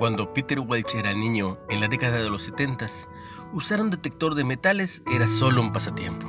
Cuando 0.00 0.32
Peter 0.32 0.58
Welch 0.58 0.94
era 0.94 1.12
niño, 1.12 1.58
en 1.68 1.80
la 1.80 1.86
década 1.86 2.16
de 2.16 2.30
los 2.30 2.44
70, 2.44 2.86
usar 3.52 3.82
un 3.82 3.90
detector 3.90 4.34
de 4.34 4.44
metales 4.44 5.02
era 5.14 5.28
solo 5.28 5.60
un 5.60 5.74
pasatiempo. 5.74 6.26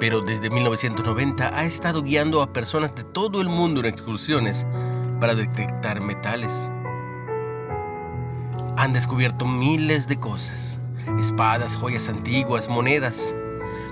Pero 0.00 0.20
desde 0.20 0.50
1990 0.50 1.56
ha 1.56 1.64
estado 1.64 2.02
guiando 2.02 2.42
a 2.42 2.52
personas 2.52 2.92
de 2.96 3.04
todo 3.04 3.40
el 3.40 3.48
mundo 3.48 3.78
en 3.78 3.86
excursiones 3.86 4.66
para 5.20 5.36
detectar 5.36 6.00
metales. 6.00 6.68
Han 8.76 8.94
descubierto 8.94 9.46
miles 9.46 10.08
de 10.08 10.18
cosas, 10.18 10.80
espadas, 11.20 11.76
joyas 11.76 12.08
antiguas, 12.08 12.68
monedas. 12.68 13.36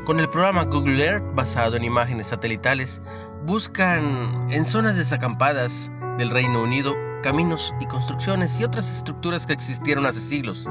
Con 0.05 0.19
el 0.19 0.29
programa 0.29 0.65
Google 0.65 1.05
Earth 1.05 1.35
basado 1.37 1.77
en 1.77 1.85
imágenes 1.85 2.27
satelitales, 2.27 3.03
buscan 3.47 4.51
en 4.51 4.67
zonas 4.67 4.97
desacampadas 4.97 5.93
del 6.19 6.31
Reino 6.31 6.61
Unido 6.61 6.97
caminos 7.23 7.75
y 7.81 7.87
construcciones 7.87 8.59
y 8.59 8.65
otras 8.65 8.91
estructuras 8.91 9.47
que 9.47 9.53
existieron 9.53 10.07
hace 10.07 10.21
siglos. 10.21 10.69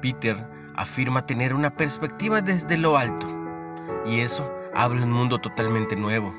Peter 0.00 0.36
afirma 0.76 1.24
tener 1.24 1.54
una 1.54 1.70
perspectiva 1.70 2.40
desde 2.40 2.76
lo 2.76 2.96
alto, 2.96 3.26
y 4.06 4.20
eso 4.20 4.50
abre 4.74 5.02
un 5.02 5.12
mundo 5.12 5.38
totalmente 5.38 5.96
nuevo. 5.96 6.34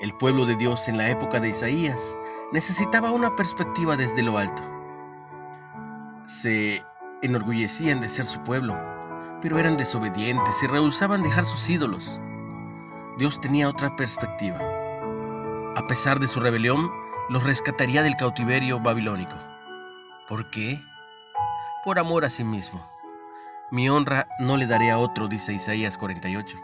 El 0.00 0.14
pueblo 0.14 0.46
de 0.46 0.56
Dios 0.56 0.88
en 0.88 0.96
la 0.96 1.10
época 1.10 1.40
de 1.40 1.48
Isaías 1.48 2.18
necesitaba 2.52 3.10
una 3.10 3.34
perspectiva 3.34 3.96
desde 3.96 4.22
lo 4.22 4.38
alto. 4.38 4.62
Se 6.26 6.82
enorgullecían 7.22 8.00
de 8.00 8.08
ser 8.08 8.24
su 8.24 8.40
pueblo, 8.42 8.76
pero 9.40 9.58
eran 9.58 9.76
desobedientes 9.76 10.62
y 10.62 10.66
rehusaban 10.66 11.22
dejar 11.22 11.44
sus 11.44 11.68
ídolos. 11.68 12.20
Dios 13.18 13.40
tenía 13.40 13.68
otra 13.68 13.94
perspectiva. 13.96 14.58
A 15.76 15.86
pesar 15.88 16.20
de 16.20 16.28
su 16.28 16.38
rebelión, 16.38 16.90
los 17.28 17.44
rescataría 17.44 18.02
del 18.02 18.16
cautiverio 18.16 18.80
babilónico. 18.80 19.36
¿Por 20.26 20.48
qué? 20.50 20.80
Por 21.84 21.98
amor 21.98 22.24
a 22.24 22.30
sí 22.30 22.42
mismo. 22.42 22.86
Mi 23.70 23.88
honra 23.90 24.28
no 24.38 24.56
le 24.56 24.66
daré 24.66 24.90
a 24.90 24.98
otro, 24.98 25.28
dice 25.28 25.52
Isaías 25.52 25.98
48. 25.98 26.58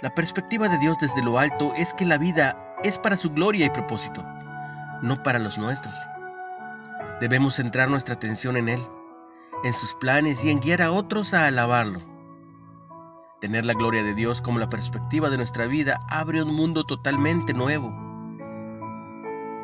La 0.00 0.14
perspectiva 0.14 0.68
de 0.68 0.78
Dios 0.78 0.96
desde 1.00 1.22
lo 1.22 1.38
alto 1.38 1.72
es 1.76 1.92
que 1.92 2.06
la 2.06 2.18
vida 2.18 2.76
es 2.84 2.98
para 2.98 3.16
su 3.16 3.30
gloria 3.30 3.66
y 3.66 3.70
propósito, 3.70 4.24
no 5.02 5.20
para 5.24 5.40
los 5.40 5.58
nuestros. 5.58 5.94
Debemos 7.20 7.56
centrar 7.56 7.90
nuestra 7.90 8.14
atención 8.14 8.56
en 8.56 8.68
Él, 8.68 8.80
en 9.64 9.72
sus 9.72 9.94
planes 9.94 10.44
y 10.44 10.50
en 10.50 10.60
guiar 10.60 10.82
a 10.82 10.92
otros 10.92 11.34
a 11.34 11.46
alabarlo. 11.46 12.00
Tener 13.40 13.64
la 13.64 13.74
gloria 13.74 14.04
de 14.04 14.14
Dios 14.14 14.40
como 14.40 14.60
la 14.60 14.68
perspectiva 14.68 15.30
de 15.30 15.36
nuestra 15.36 15.66
vida 15.66 16.00
abre 16.08 16.42
un 16.42 16.54
mundo 16.54 16.84
totalmente 16.84 17.54
nuevo 17.54 18.11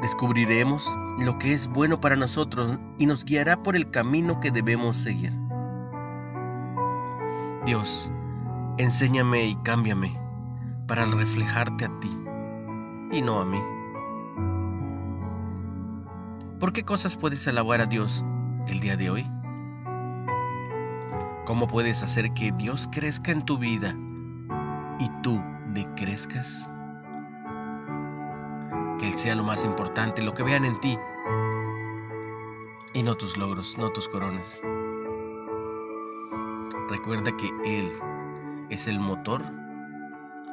Descubriremos 0.03 0.95
lo 1.19 1.39
que 1.39 1.53
es 1.53 1.67
bueno 1.67 2.01
para 2.01 2.15
nosotros 2.15 2.79
y 2.99 3.07
nos 3.07 3.25
guiará 3.25 3.63
por 3.63 3.75
el 3.75 3.91
camino 3.91 4.39
que 4.39 4.51
debemos 4.51 4.97
seguir. 4.97 5.33
Dios, 7.67 8.11
enséñame 8.79 9.47
y 9.47 9.57
cámbiame 9.57 10.17
para 10.87 11.05
reflejarte 11.05 11.85
a 11.85 12.01
ti 12.01 12.17
y 13.11 13.21
no 13.23 13.41
a 13.41 13.45
mí. 13.45 13.61
¿Por 16.61 16.73
qué 16.73 16.85
cosas 16.85 17.17
puedes 17.17 17.47
alabar 17.49 17.81
a 17.81 17.87
Dios 17.87 18.25
el 18.69 18.81
día 18.81 18.97
de 18.97 19.11
hoy? 19.11 19.31
¿Cómo 21.45 21.67
puedes 21.67 22.03
hacer 22.03 22.33
que 22.35 22.53
Dios 22.53 22.89
crezca 22.93 23.33
en 23.33 23.45
tu 23.45 23.59
vida 23.59 23.97
y 25.01 25.09
tú 25.23 25.43
decrezcas? 25.73 26.71
Él 29.09 29.15
sea 29.15 29.35
lo 29.35 29.43
más 29.43 29.65
importante, 29.65 30.21
lo 30.21 30.35
que 30.35 30.43
vean 30.43 30.67
en 30.67 30.79
ti 30.81 30.99
y 32.93 33.03
no 33.03 33.17
tus 33.17 33.39
logros, 33.39 33.79
no 33.79 33.91
tus 33.91 34.07
coronas. 34.07 34.61
Recuerda 36.91 37.33
que 37.33 37.51
Él 37.65 37.91
es 38.69 38.87
el 38.87 39.01
motor 39.01 39.43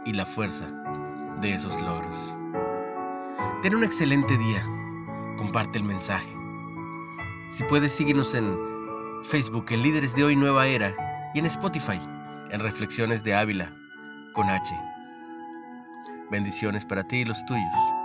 y 0.06 0.14
la 0.14 0.26
fuerza 0.26 0.68
de 1.42 1.54
esos 1.54 1.82
logros. 1.82 2.34
Ten 3.62 3.76
un 3.76 3.84
excelente 3.84 4.38
día. 4.38 4.64
Comparte 5.38 5.80
el 5.80 5.84
mensaje. 5.84 6.34
Si 7.50 7.62
puedes, 7.66 7.92
síguenos 7.92 8.34
en 8.36 8.58
Facebook 9.24 9.66
en 9.68 9.82
Líderes 9.82 10.16
de 10.16 10.24
Hoy 10.24 10.38
Nueva 10.38 10.66
Era 10.66 10.96
y 11.34 11.40
en 11.40 11.46
Spotify 11.48 12.00
en 12.52 12.62
Reflexiones 12.62 13.22
de 13.22 13.36
Ávila 13.36 13.76
con 14.32 14.50
H. 14.50 14.74
Bendiciones 16.32 16.86
para 16.86 17.06
ti 17.06 17.18
y 17.18 17.26
los 17.26 17.46
tuyos. 17.48 18.05